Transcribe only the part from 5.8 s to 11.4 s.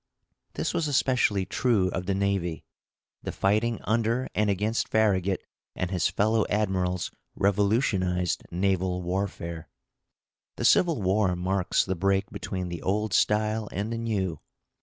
his fellow admirals revolutionized naval warfare. The Civil War